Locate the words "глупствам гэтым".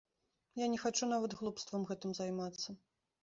1.43-2.17